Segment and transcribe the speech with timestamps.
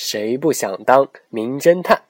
[0.00, 2.00] 谁不想当名侦探？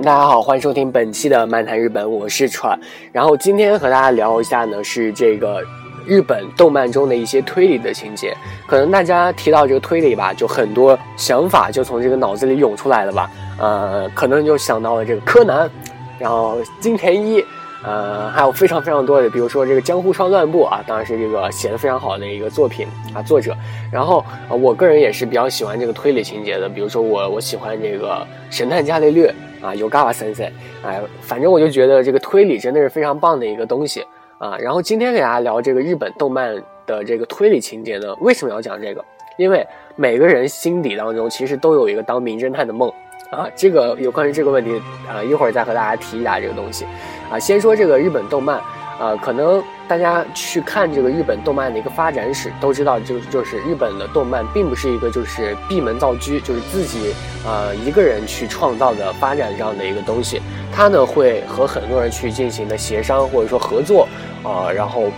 [0.00, 2.78] 大家好，欢迎收听本期的漫谈日本，我是川。
[3.12, 5.62] 然后今天和大家聊一下呢，是这个
[6.06, 8.34] 日本动漫中的一些推理的情节。
[8.66, 13.30] 可能大家提到这个推理吧，就很多想法就从这个脑子里涌出来了吧。
[13.58, 15.70] 呃，可能就想到了这个柯南，
[16.18, 17.44] 然后金田一，
[17.84, 23.54] 呃，还有非常非常多的，比如说这个江户川乱步啊，当然是这个写的非常好的一个作品啊，作者。
[23.92, 29.34] 然后，我个人也是比较喜欢这个推理情节的，比如说我我喜欢这个神探伽利略。
[29.62, 30.52] 啊，有嘎巴森森，
[30.84, 34.04] 哎，反正我就觉得这个推理真的是非常棒的一个东西
[34.38, 34.58] 啊。
[34.58, 36.54] 然后今天给大家聊这个日本动漫
[36.84, 39.04] 的这个推理情节呢，为什么要讲这个？
[39.38, 42.92] 因为每个人心底当中其实都有一个当名侦探的梦
[43.30, 43.48] 啊。
[43.54, 46.84] 这个有关于这个问题啊，一会儿再和大家提一下这个东西
[47.30, 47.38] 啊。
[47.38, 48.60] 先说这个日本动漫。
[49.02, 57.12] 呃，可能大家去看这个日本动漫的一个发展史，都知道，就就是日本的动漫并不是一个就是闭门造车，就是自己
[57.44, 60.40] 呃一个人去创造的发展这样的一个东西，
[60.72, 64.06] 它呢会和很多人去进行的协商或者说合作
[64.44, 65.10] 啊，然后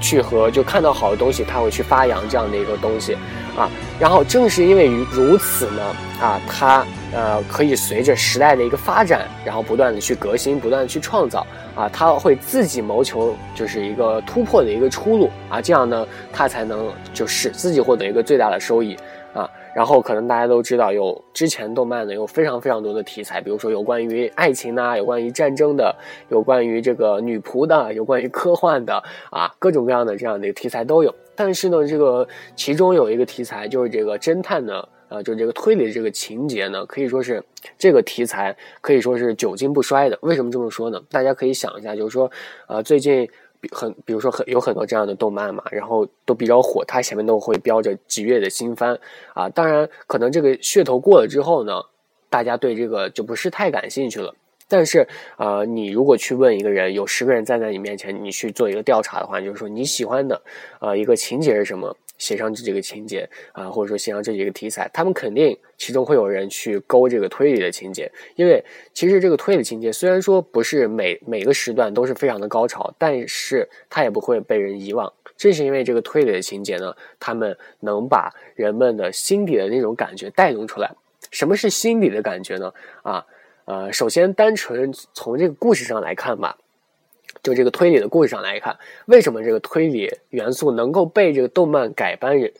[0.00, 3.16] 去和就看到好的东西，它会去发扬这样的一个东西。
[3.56, 5.82] 啊，然后正是因为如此呢
[6.20, 11.46] 啊，它呃可以随着时代的一个发展，然后不断的去革新，不断的去创造。
[11.74, 18.96] 啊，他会自己谋求就是一个突破的一个出路啊，这样呢，他才能就使自己获得一个最大的收益
[19.32, 19.48] 啊。
[19.72, 25.94] 然后可能大家都知道，有之前动漫呢有非常非常多的题材，比如说有关于爱情的，有关于战争的，
[26.30, 29.00] 有关于这个女仆的，有关于科幻的
[29.30, 31.14] 啊，各种各样的这样的一个题材都有。
[31.36, 34.84] 但是呢，这个其中有一个题材就是这个侦探呢。
[35.08, 37.42] 呃，就这个推理的这个情节呢，可以说是
[37.78, 40.18] 这个题材可以说是久经不衰的。
[40.22, 41.00] 为什么这么说呢？
[41.10, 42.30] 大家可以想一下，就是说，
[42.66, 43.28] 呃，最近
[43.72, 48.98] 很，比如说很有很多这样的动漫嘛，然后都比较火，它前面都会标着几月的新番
[49.34, 49.48] 啊。
[49.48, 51.82] 当然，可能这个噱头过了之后呢，
[52.28, 54.34] 大家对这个就不是太感兴趣了。
[54.70, 55.08] 但是，
[55.38, 60.42] 呃，你如果去问一个人，有十个人站在你面前，你去做一个调查的话，就是说你喜欢的，
[60.78, 61.96] 呃，一个情节是什么？
[62.18, 68.62] 写上这几个情节啊，或者说写上这几个题材，他们肯定其中会有人去勾这个推理的情节，因为
[68.92, 75.12] 其实这个推理情节虽然说不是每每个时段都是非常的高潮，但是它也不会被人遗忘。
[75.36, 80.90] 正是因为这个推理的情节呢，他们能把人们的心底的那种感觉带动出来。
[81.30, 82.72] 什么是心底的感觉呢？
[83.02, 83.24] 啊，
[83.66, 86.58] 呃，首先单纯从这个故事上来看吧。
[87.48, 88.76] 就这个推理的故事上来看，
[89.06, 92.52] 为什么这个推理元素能够被这个动漫改编人、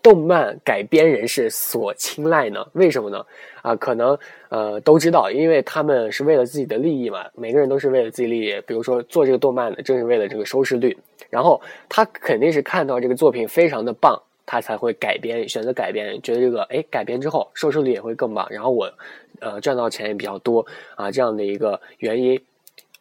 [0.00, 2.64] 动漫改编人士所青睐呢？
[2.74, 3.26] 为什么呢？
[3.62, 4.16] 啊，可能
[4.48, 8.62] 呃都知道，因为他们是为了自己的利益嘛，每个人都是为了自己利益。
[8.64, 10.96] 比如说做这个动漫的，正是为了这个收视率。
[11.28, 18.88] 然后他肯定是看到这个作品非常的棒，他才会改编，选择改编，觉得这个哎改编之后收视率也会更棒，然后我
[19.40, 22.40] 呃赚到钱也比较多啊，这样的一个原因，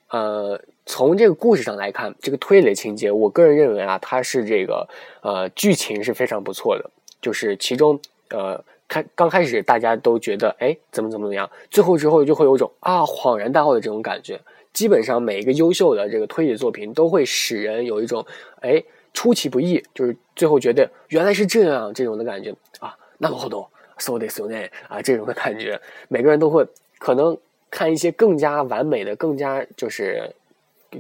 [0.10, 0.60] 呃。
[0.86, 4.88] 从这个故事上来看，这个推理情节，我个人认为啊，它是这个
[5.22, 6.90] 呃剧情是非常不错的。
[7.22, 14.40] 就是其中呃开刚开始大家都觉得哎怎么怎么怎么样，最后之后就会有种啊恍然大悟的这种感觉。
[14.74, 18.24] 基本上每一个优秀的这个推理作品都会使人有一种
[18.62, 22.96] 哎出其不意，就是最后觉得原来是这样这种的感觉啊。
[23.18, 23.68] 那么好多
[23.98, 26.64] so this so that 啊这种的感觉，每个人都会
[27.00, 27.36] 可能
[27.72, 30.32] 看一些更加完美的、更加就是。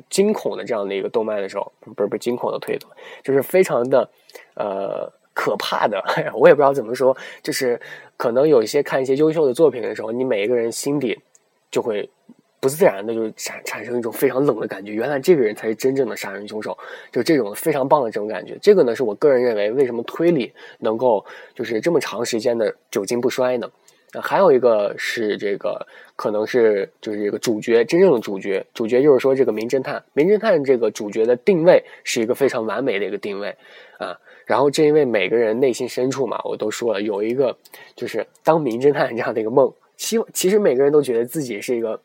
[0.10, 2.90] 惊恐的这样的一个动漫的时候，不是不是惊恐的推动，
[3.24, 4.10] 就是非常的
[4.56, 6.04] 呃可怕的。
[6.36, 7.80] 我也不知道怎么说，就是
[8.18, 11.20] 可能有一些看一些优秀的作品的时候，你每一个人心底
[11.70, 12.10] 就会
[12.60, 14.92] 不自然的就产产生一种非常冷的感觉。
[14.92, 16.78] 原来这个人才是真正的杀人凶手，
[17.12, 18.58] 就这种非常棒的这种感觉。
[18.62, 21.24] 这个呢，是我个人认为为什么推理能够
[21.54, 23.70] 就是这么长时间的久经不衰呢？
[24.22, 25.86] 还有一个是这个，
[26.16, 33.56] 可能是就是这个主角真正的主角，主角就是说这个名侦探，名侦探这个主角的定位是一个非常完美的一个定位
[33.98, 34.18] 啊。
[34.46, 37.58] 然后正因为每个人内心深处嘛，我都说了有一个
[37.96, 42.00] 就是当名侦探这样的一个梦，希望其实每个人都觉得自己是一个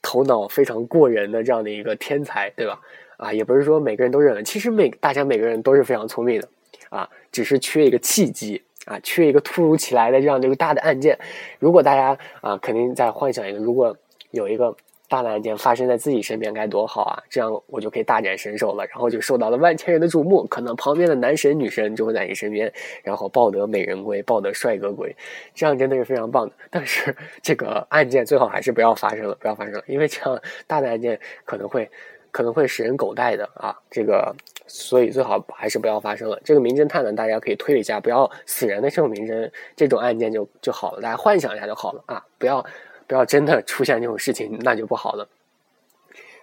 [0.00, 2.80] 头脑非常过人的这样的一个天才，对吧？
[3.16, 6.48] 啊，也不是说每个人都认为，其实每大家每个人都是非常聪明的
[6.88, 8.62] 啊，只是缺一个契机。
[8.84, 11.18] 啊，缺一个突如其来的这样的一个大的案件。
[11.58, 13.96] 如果大家啊，肯定在幻想一个，如果
[14.30, 14.76] 有一个。
[15.06, 17.22] 大的案件发生在自己身边该多好啊！
[17.28, 20.44] 这样我就可以大展身手了，然后就受到了万千人的瞩目。
[20.46, 22.72] 可能旁边的男神女神就会在你身边，
[23.02, 25.14] 然后抱得美人归，抱得帅哥归，
[25.54, 26.54] 这样真的是非常棒的。
[26.70, 31.88] 但是 这个案件最好还是不要发生了，不要发生了，因为这样大的案件可能会
[32.32, 33.76] 可能会使人狗带的啊！
[33.90, 34.34] 这个
[34.66, 36.40] 所以最好还是不要发生了。
[36.44, 42.24] 这个名侦探呢，大家可以推理一下，不要死人的这种名侦这种案件就就好了，大家幻想一下就好了啊！
[42.38, 42.64] 不要。
[43.06, 45.28] 不要真的出现这种事情，那就不好了。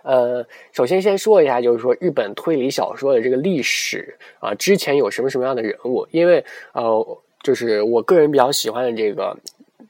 [0.03, 6.07] 呃，首先先说一下，就是说日本推理小说的这个历史啊，之前有什么什么样的人物？
[6.11, 9.35] 因为呃，就是我个人比较喜欢的这个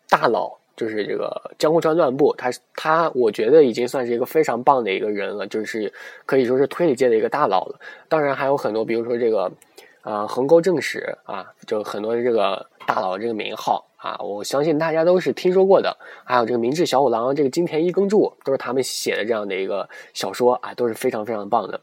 [0.08, 5.94] 大佬，就是这个江户川乱步，他他，我觉得已经算是一个非常棒的一个人了，就是
[6.26, 7.80] 可以说是推理界的一个大佬了。
[8.10, 9.52] 当然还有很多，比如说这个
[10.02, 13.86] 啊横沟正史啊，就很多的这个大佬这个名号。
[13.98, 21.80] 啊，我相信大家都是听说过的，还有这个明智小五郎，这个金田一耕助，都是他们写的这样的一个小说啊，都是非常非常棒的。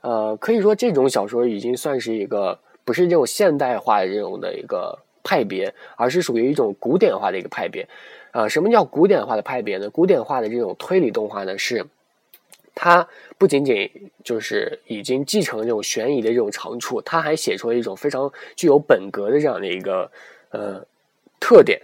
[0.00, 7.88] 呃，可以说这种小说已经算是一个不是这种现代化的这种的一个派别，而是属于一种古典化的一个派别。
[8.30, 9.90] 啊，什么叫古典化的派别呢？
[9.90, 11.86] 古典化的这种推理动画呢，是
[12.74, 13.06] 它
[13.38, 13.90] 不仅仅
[14.24, 20.10] 就是已经继承了这种悬疑的这种长处，它还写出了一种非常具有本格的这样的一个
[20.50, 20.86] 呃。
[21.44, 21.82] 特点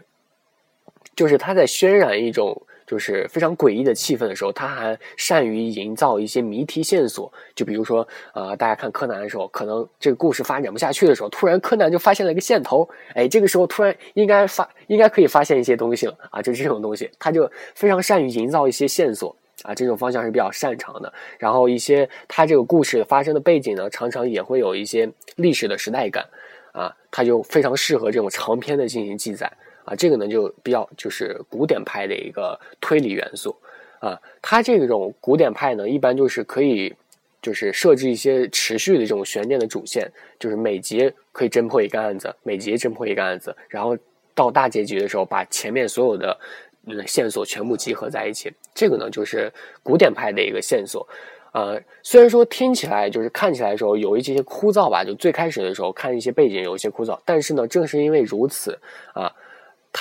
[1.17, 7.31] 就是它在渲染一种就是非常诡异的气氛的时候，他还善于营造一些谜题线索。
[7.55, 21.12] 就比如说，呃，大家看柯南的时候，可能这个故事发展不下去的时候，突然柯南就发现了一个线头，哎，这个时候突然应该发应该可以发现一些东西了啊，就这种东西，他就非常善于营造一些线索啊，这种方向是比较擅长的。
[21.38, 26.25] 然后一些他这个故事发生的背景呢，常常也会有一些历史的时代感。
[26.73, 29.50] 啊，他就非常适合这种长篇的进行记载
[29.88, 33.56] 啊，这个呢就比较就是古典派的一个推理元素
[34.00, 34.20] 啊。
[34.43, 36.94] 它这种古典派呢，一般就是可以
[37.40, 40.06] 就是设置一些持续的这种悬念的主线，
[40.38, 43.96] 就是每集可以侦破一个案子，每集侦破一个案子，然后
[44.35, 46.38] 到大结局的时候，把前面所有的
[46.84, 48.52] 嗯线索全部集合在一起。
[48.75, 49.50] 这个呢就是
[49.82, 51.08] 古典派的一个线索。
[51.52, 58.79] 呃，虽然说听起来就是看起来的时候有一些枯燥吧，就最开始的时候看一些背景有一些枯燥，但是呢，正是因为如此
[59.14, 59.32] 啊，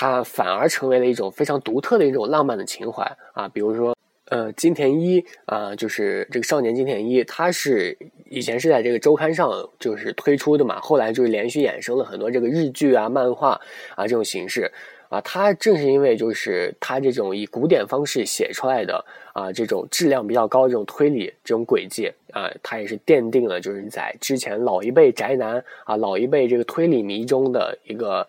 [0.00, 3.48] 它反而成为了一种非常独特的一种浪漫的情怀啊。
[3.48, 3.96] 比如说，
[4.26, 7.98] 呃，金田一啊，就是这个少年金田一，他是
[8.30, 9.50] 以前是在这个周刊上
[9.80, 13.60] 就是推出的嘛，后来就是连续衍生了很多这个日剧啊、漫画
[13.96, 14.70] 啊这种形式。
[15.08, 19.02] 啊，他正是因为就是他这种以古典方式写出来的
[19.32, 28.28] 啊，这种质量比较高这种推理这种轨迹啊，他也是奠定了就是在之前老一辈宅男啊，老一辈这个推理迷中的一个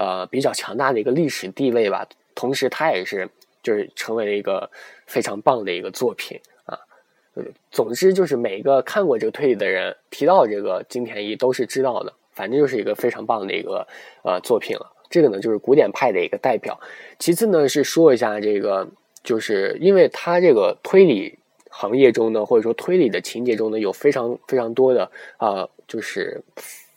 [0.00, 2.08] 呃比较强大的一个历史地位吧。
[2.34, 3.28] 同时，他也是
[3.62, 4.70] 就是成为了一个
[5.06, 6.72] 非常棒的一个作品啊。
[7.70, 13.86] 总之，就是每个看过这个推理的人提到这个金田一都是知道的，反正就是一个非常棒的一个
[14.24, 14.90] 呃作品了。
[15.10, 16.80] 这个呢，就是古典派的一个代表。
[17.18, 18.88] 其次呢，是说一下这个，
[19.22, 21.36] 就是因为它这个推理
[21.68, 26.40] 行业中呢，或者说推理的情节中呢，有非常非常多的啊，就是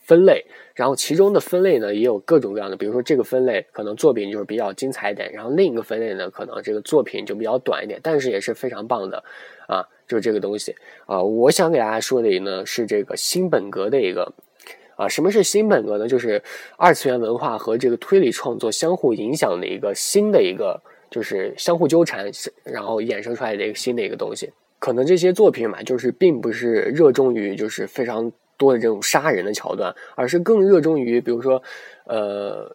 [0.04, 0.44] 分类。
[0.74, 9.22] 然后其中的分类呢，也有各种各样的，比如说这个分类可能作品就是比较精彩一点，然后另一个分类呢，可能这个作品就比较短一点，但是也是非常棒的
[9.66, 10.74] 啊，就是这个东西
[11.06, 11.20] 啊。
[11.20, 14.32] 我想给大家说的呢，是这个新本格的一个。
[14.96, 16.06] 啊，什么是新本格呢？
[16.06, 16.40] 就是
[16.76, 20.80] 二次元文化和这个推理创作相互影响的一个新的一个，
[21.10, 22.30] 就是相互纠缠，
[22.62, 24.52] 然后衍生出来的一个新的一个东西。
[24.78, 31.62] 可能这些作品嘛，就是并不是热衷于就是非常多的这种杀人的桥段，而是更热衷于，比如说，
[32.04, 32.74] 呃。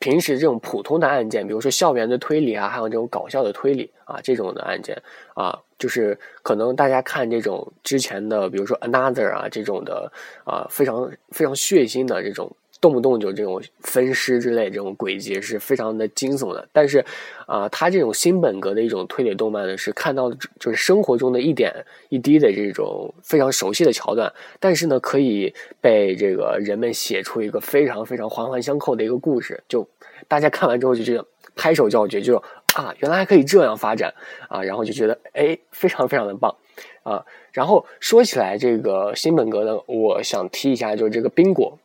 [0.00, 5.00] 平时这种普通的案件，比如说校园的推理啊，还有这种搞笑的推理啊，这种的案件
[5.34, 10.12] 啊，就是可能大家看这种之前的，比如说 Another 啊这种的
[10.44, 12.54] 啊，非常非常血腥的这种。
[12.80, 17.02] 动不动就这种分尸之类这种轨迹是非常的惊悚的，但是，
[17.46, 21.72] 啊，他这种新本格的一种推理动漫呢，是看到就是生活中的一点
[22.10, 29.88] 一滴的这种非常熟悉的桥段，但是呢，可以被这个人们写出一个非常非常环环相扣的一个故事，就
[30.28, 31.24] 大家看完之后就觉得
[31.56, 32.36] 拍手叫绝，就
[32.74, 34.12] 啊，原来还可以这样发展
[34.48, 36.54] 啊，然后就觉得哎，非常非常的棒
[37.02, 37.24] 啊。
[37.52, 41.78] 然后说起来这个新本格呢，我想提一下，就是这个冰果。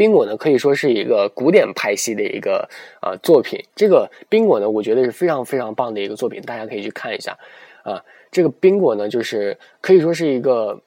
[0.00, 2.66] 冰果呢，可以说是一个古典派系的一个
[3.02, 3.62] 啊作品。
[3.76, 7.36] 这个冰果呢，我觉得是非常非常棒的一个作品，大家可以去看一下。
[7.82, 10.80] 啊，这个冰果呢，就是可以说是一个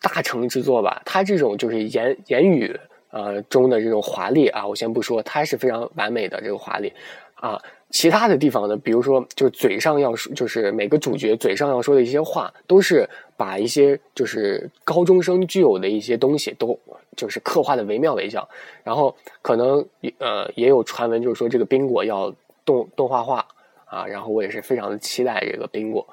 [0.00, 1.02] 大成之作吧。
[1.04, 2.78] 它这种就是言言语
[3.10, 6.92] 呃中的这种华丽啊，我先不说，它是非常完美的这个华丽
[7.34, 7.60] 啊。
[7.90, 13.04] 其他的地方呢，比如说就是嘴上要说，就是每个主角嘴上要说的一些话，都是
[13.36, 16.78] 把一些就是高中生具有的一些东西，都
[17.16, 18.48] 就是刻画的惟妙惟肖。
[18.84, 19.86] 然后可能
[20.18, 23.46] 呃也有传闻，就是说这个冰果要动动画化
[23.84, 26.06] 啊，然后我也是非常的期待这个冰果。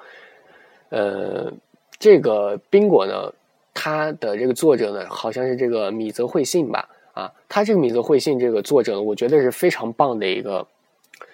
[0.88, 1.52] 呃，
[1.98, 3.32] 这个冰果呢，
[3.74, 6.88] 它的这个作者呢，好像是这个米泽惠信吧？
[7.12, 10.66] 啊，他这个米泽惠信这个作者，我觉得是非常棒的一个。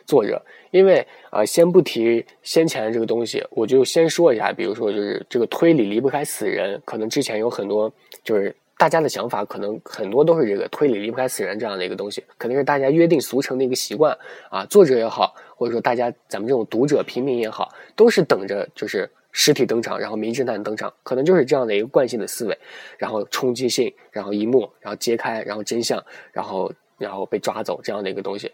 [0.04, 7.92] 作者，因为啊，先不提先前的这个东西，我就先说一下，比如说就是这个推理离不开死人，可能之前有很多
[8.22, 14.16] 就是大家的想法，可能很多都是这个推理离不开死人这样的一个东西，肯定是大家约定俗成的一个习惯
[14.50, 14.66] 啊。
[14.66, 22.58] 作者也好，或者说大家咱们这种读者平民也好，都是等着就是尸体登场，然后名侦探登场，可能就是这样的一个惯性的思维，
[22.98, 28.52] 然后冲击性，然后一幕，然后揭开，然后真相，然后然后被抓走这样的一个东西。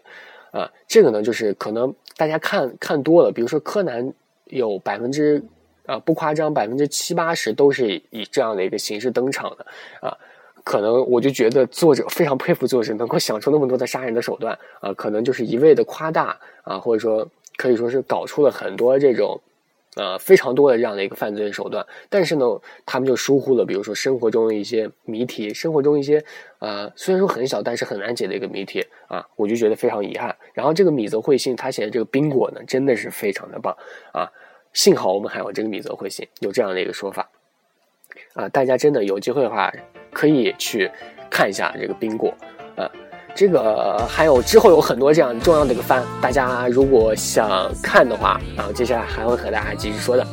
[0.51, 4.13] 啊，这个呢，就是可能大家看看多了，比如说柯南，
[4.45, 5.43] 有百分之，
[5.85, 9.65] 啊不夸张，百分之七八十都是以这样的一个形式登场的，
[10.01, 10.17] 啊，
[10.63, 19.39] 可能我就觉得作者非常佩服作者能够想出那么多的杀人的手段，啊，可能就是一味的夸大，啊，或者说可以说是搞出了很多这种。
[19.95, 26.25] 呃，非常多的这样的一个犯罪手段，但是呢，他们就疏忽了，比如说生活中的一些谜题，生活中一些
[26.57, 30.35] 呃，虽然说很小，但是很难解的一个谜题啊，我就觉得非常遗憾。
[30.55, 33.77] 然后这个米泽惠信他写的这个冰果呢，真的是非常的棒
[34.13, 34.27] 啊，
[34.73, 37.29] 幸好我们还有这个米泽惠信，有这样的一个说法
[38.33, 39.71] 啊，大家真的有机会的话，
[40.11, 40.89] 可以去
[41.29, 42.33] 看一下这个冰果
[42.75, 42.89] 啊。
[43.35, 50.27] 这个还有之后有很多这样重要的一个番，大家如果想看的话，然后接下来还会和大家继续说的。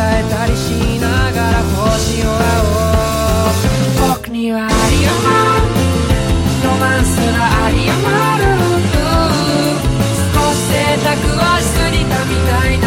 [0.00, 2.34] えたりしながら星をう
[4.16, 4.72] 僕にはあり
[5.06, 5.18] 余
[5.58, 5.74] る
[6.64, 7.98] ロマンスがあり余
[8.42, 8.46] る
[10.32, 11.10] 少し贅沢
[11.42, 12.86] はしすぎたみたいな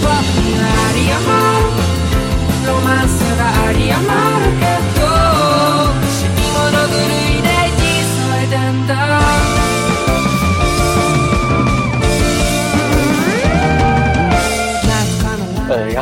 [0.00, 0.08] 僕
[0.40, 1.20] にはあり余
[1.60, 1.76] る
[2.66, 4.31] ロマンスがあり余る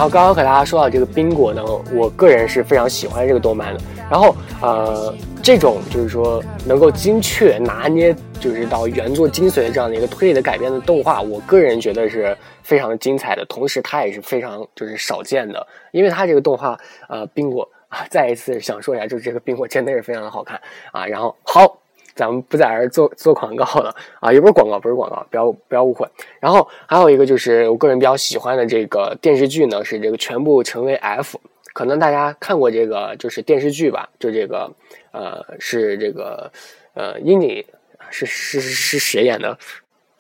[0.01, 3.81] 然后刚刚和大家说到这个冰果呢，我个人是非常喜欢这个动漫的。
[4.11, 13.45] 然后呃，这种就是说能够精确拿捏，就是到原作精髓的这样的一个推理的改编的动画，我个人觉得是非常精彩的。
[13.45, 16.79] 同时，它也是非常就是少见的，因为它这个动画
[17.11, 20.59] 呃冰果啊，再一次想说一下，就是这个冰果真的是非常的好看
[20.93, 21.05] 啊。
[21.05, 21.77] 然后好。
[22.21, 26.07] 咱们不在这儿做做广告了啊，也不是广告，不是广告，不要不要误会。
[26.39, 31.41] 然后还有一个就是我个人比较喜欢的这个电视剧呢，是这个全部成为 F。
[31.73, 34.71] 可能大家看过这个就是电视剧吧，就这个
[35.13, 36.53] 呃是这个
[36.93, 37.65] 呃英景
[38.11, 39.57] 是是是谁演的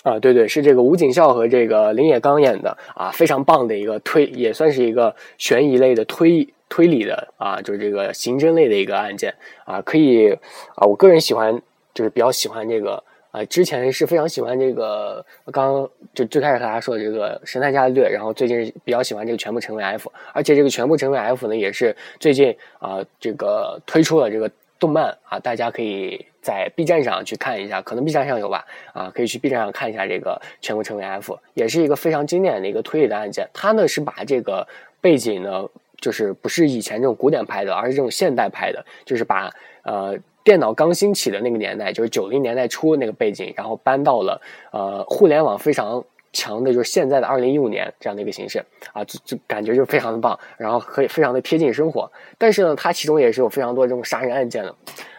[0.02, 0.18] 啊？
[0.20, 10.30] 对对，是这个吴景孝和这个林野刚演的啊，非常棒的一个推，也算是一个悬疑类的推推理的啊，就是这个刑侦类的一个案件啊，可以
[10.76, 11.60] 啊，我个人喜欢。
[12.00, 28.64] 就是比较喜欢这个啊，之前是非常喜欢这个，刚就最开始和大家说的这个神探伽利略，然后最近比较喜欢这个全部成为 F，而且这个全部成为 F 呢，也是最近啊这个推出了这个动漫啊，大家可以在 B 站上去看一下，可能 B 站上有吧
[28.94, 34.66] 啊，可以去 B 站上看一下这个全部成为 F，也是一个非常经典的一个推理的案件，它呢是把这个
[35.02, 35.68] 背景呢，
[36.00, 39.52] 就是不是以前这种古典拍的，而是这种现代拍的，就是把
[39.82, 40.18] 呃。
[40.42, 44.40] 电脑刚兴起的那个年代，就是九零年代初那个背景，然后搬到了
[44.72, 52.10] 呃互联网非常强的，就是现在的二零一五年这样的一个形式啊，就就感觉就非常的棒，然后可以非常的贴近生活。
[52.38, 54.74] 但是呢，它其中也是有非常多这种杀人案件的，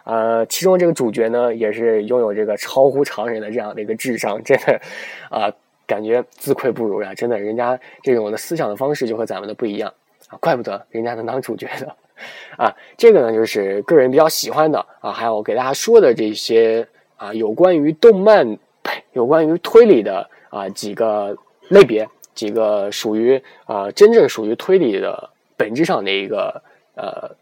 [0.06, 4.82] 呃，其中这个主角呢也是拥有这个超乎常人的这样的一个智商，真的
[5.30, 5.52] 啊，
[5.86, 7.14] 感觉自愧不如呀！
[7.14, 9.94] 真的，人家这种的思想的方式就和咱们的不一样
[10.30, 11.96] 啊，怪不得人家能当主角的。
[12.58, 16.88] 啊，这个呢就是个人比较喜欢的啊，还有给大家说的这些
[17.18, 18.58] 啊，有关于动漫、
[19.14, 21.36] 有关于推理的啊几个
[21.70, 26.62] 类别，几个属于啊真正属于推理的本质上的一个
[26.96, 27.36] 呃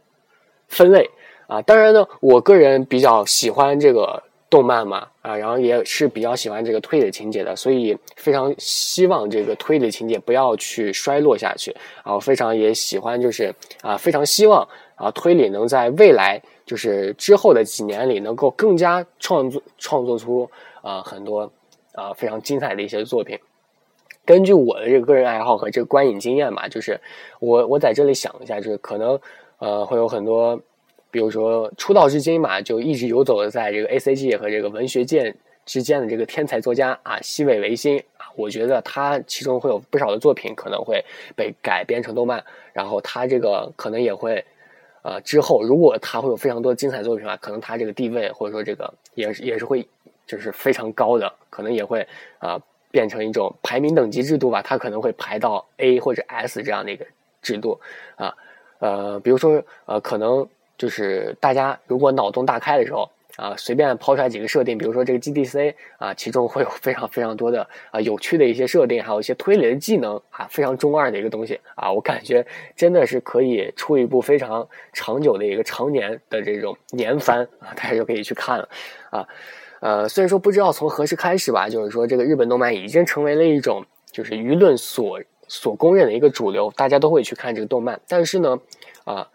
[0.68, 1.10] 分类
[1.48, 1.62] 啊。
[1.62, 4.24] 当然呢，我个人比较喜欢这个。
[4.50, 11.72] 动漫嘛，啊，然后也是比较喜欢这个推理情节的，所以非常希望这个推理情节不要去衰落下去。
[12.04, 20.50] 啊，我非常也喜欢，就是啊，非常希望啊，推理能在未来，就是之后的几年里，能够更加创作创作出
[20.82, 21.52] 啊很多
[21.94, 23.38] 啊非常精彩的一些作品。
[24.26, 27.00] 根据我的这个个人爱好和这个观影经验吧，就是
[27.40, 29.20] 我我在这里想一下，就是可能
[29.60, 30.60] 呃会有很多。
[31.12, 35.34] 比如说出道至今嘛，就一直游走在这个 A C G 和这个文学界
[35.66, 41.04] 之间的这个天才作家啊，西尾维新啊，我觉得他其中会有不少的作品可能会
[41.36, 44.44] 被改编成动漫，然后他这个可能也会，
[45.02, 49.88] 呃，之后如果他会有非常多精彩作品的话，可能他这个地位或者说这个也是也是会
[50.28, 52.60] 就是非常高的，可能也会啊
[52.92, 57.06] 变成一种排名等级制度吧，他可能会排到 A 或者 S 这样的一个
[57.42, 57.80] 制度
[58.16, 58.36] 啊，
[58.78, 60.48] 呃，比如说呃可能。
[60.80, 72.46] 就是大家如果脑洞大开的时候啊，随便抛出来几个设定，比如说这个 GDC 啊，其中会有非常非常多的啊有趣的一些设定，还有一些推理的技能啊，非常中二的一个东西啊，我感觉
[72.76, 78.70] 真的是可以出一部非常长久的一个常年的这种年番啊，大家就可以去看了
[79.10, 79.28] 啊。
[79.82, 88.58] 呃，虽然说不知道从何时开始吧，就是说这个日本动漫已经成为了一种就是舆论所所公认的一个主流，大家都会去看这个动漫，但是呢，
[89.04, 89.28] 啊。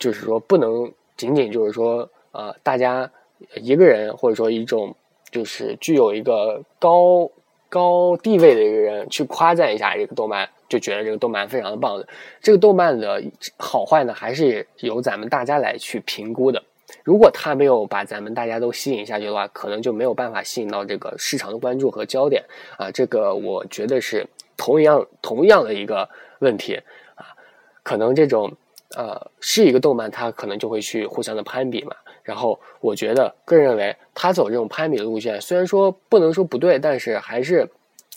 [0.00, 3.08] 就是说，不能仅仅就是说，呃，大家
[3.56, 4.96] 一个人或者说一种
[5.30, 7.30] 就是具有一个高
[7.68, 12.08] 高地位的一个人去夸赞一下这个动漫，就觉得这个动漫非常的棒的。
[12.40, 13.22] 这个动漫的
[13.58, 16.62] 好坏呢，还是由咱们大家来去评估的。
[17.04, 22.42] 如果他没有把咱们大家都吸引下去的话，可能就没有办法吸引到这个市场的关注和焦点
[22.78, 22.90] 啊。
[22.90, 24.26] 这个我觉得是
[24.56, 26.08] 同样同样的一个
[26.38, 26.74] 问题
[27.16, 27.36] 啊，
[27.82, 28.50] 可能这种。
[28.96, 31.94] 呃，是一个动漫，它可能就会去互相的攀比嘛。
[32.22, 37.68] 然后我觉得，个人认为，他走这种攀比的路线，虽然说不能说不对，但是还是，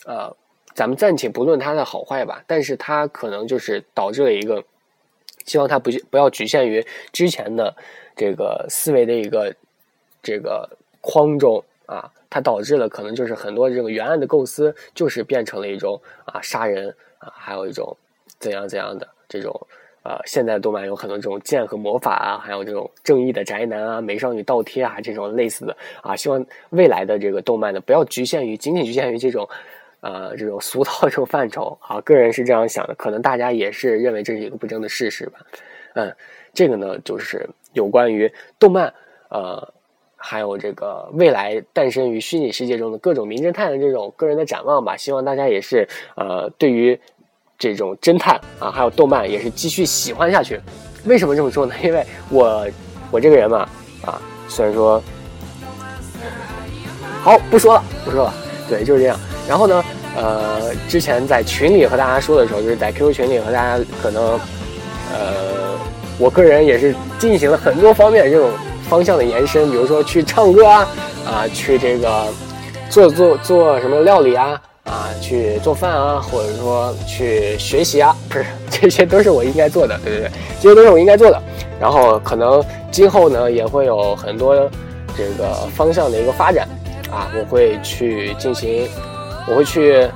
[0.04, 0.36] 呃，
[0.74, 2.42] 咱们暂且不论它的好坏吧。
[2.46, 4.62] 但是它可能就是导致了一个，
[5.46, 7.74] 希望它不不要局限于之前的
[8.14, 9.54] 这个思维的一个
[10.22, 10.68] 这个
[11.00, 17.96] 框中啊，它导致了可能就是很多这个原案的构思，就是变成了一种啊杀人啊，还有一种
[18.38, 19.66] 怎样怎样的这种。
[20.04, 26.14] 呃，现在的动漫有很多这种剑和魔法啊，还有这种正义的宅男啊、美少女倒贴啊这种类似的啊。
[26.14, 29.48] 希望未来的这个动漫呢，不要局限于仅仅局限于这种，
[30.00, 31.98] 呃，这种俗套这种范畴啊。
[32.02, 35.38] 个人是这样想的，可能大家也是认为这是一个不争的事实吧。
[35.94, 36.14] 嗯，
[36.52, 38.92] 这个呢，就是有关于动漫，
[39.30, 39.66] 呃，
[40.16, 44.98] 还有这个未来诞生于虚拟世界中的各种名侦探的这种个人的展望吧。
[44.98, 47.00] 希望大家也是呃，对于。
[47.72, 50.60] 这种侦探啊，还有动漫也是继续喜欢下去。
[51.04, 51.74] 为什么这么说呢？
[51.82, 52.66] 因为我
[53.10, 53.68] 我这个人嘛，
[54.04, 55.02] 啊，虽然说
[57.22, 58.34] 好不说了，不说了，
[58.68, 59.18] 对，就是这样。
[59.48, 59.84] 然后呢，
[60.16, 64.38] 呃，之前在群里和大家说的时候，就是在 QQ 群里和大家可能，
[65.12, 65.76] 呃，
[66.18, 68.50] 我个人也是进行了很多方面这种
[68.88, 70.88] 方向的延伸，比如说去唱歌啊，
[71.26, 72.26] 啊，去这个
[72.88, 74.60] 做做做什么料理啊。
[74.84, 81.42] 啊，去做饭啊，或者说去学习啊， 不是，这些都是我应该做的，对对对，这些都是我应该做的。
[81.80, 84.54] 然后可能今后呢，也会有很多
[85.16, 86.68] 这个方向的一个发展
[87.10, 88.88] 啊，我会去进行，
[89.48, 90.08] 我会去，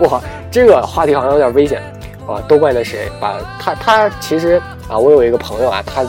[0.00, 1.82] 哇，这个话题好像有点危险。
[2.26, 6.04] 啊，都怪那谁，把他他其实啊，我有一个朋友啊，他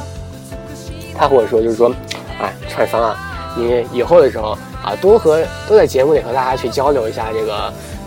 [1.18, 1.90] 他和我说就是说，
[2.42, 3.29] 哎，川桑啊，
[3.60, 4.58] 你以后的时候。
[4.82, 7.54] 啊，多和多在节目里和大家去交流一下这个，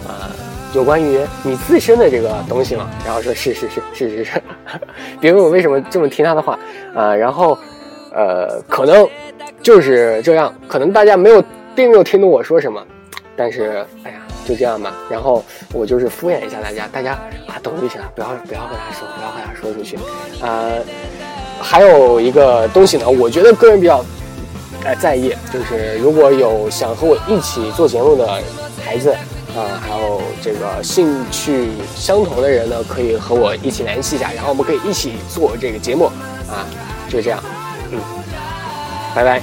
[0.08, 0.30] 呃，
[0.72, 2.88] 有关于你自身的这个东西嘛。
[3.04, 4.42] 然后说是是是是是是，
[5.20, 6.58] 别问我为什么这么听他的话
[6.94, 7.14] 啊。
[7.14, 7.58] 然后，
[8.10, 9.06] 呃，可能
[9.62, 12.82] 就是这样，可能大家没有并没有听懂我说什么，
[13.36, 14.94] 但是哎呀，就这样吧。
[15.10, 17.12] 然后我就是敷衍一下大家，大家
[17.46, 19.98] 啊懂就行了，不要不要和他说，不要和他说出去。
[20.40, 20.82] 呃，
[21.60, 24.02] 还有一个东西呢，我觉得个人比较。
[24.84, 28.26] 呃，在意就是如果有想和我一起做节目的
[28.84, 29.12] 孩子
[29.54, 36.06] 啊，还有这个兴趣相同的人呢，可以和我一起联系一下，然后我们可以一起做这个节目
[36.50, 36.66] 啊，
[37.08, 37.40] 就这样，
[37.92, 38.00] 嗯，
[39.14, 39.40] 拜拜。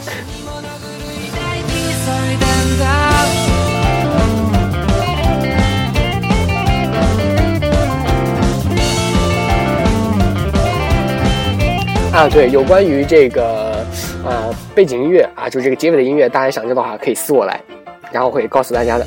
[12.11, 13.68] 啊，对，有关于这个
[14.75, 17.59] 背景音乐啊，就这个结尾的音乐，大家想知道的话可以私我来，
[18.11, 19.05] 然后会告诉大家的。